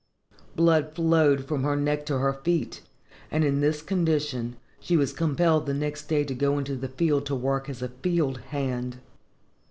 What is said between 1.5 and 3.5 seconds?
her neck to her feet, and